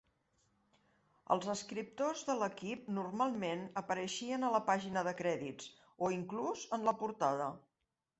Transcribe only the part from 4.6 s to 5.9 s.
pàgina de crèdits,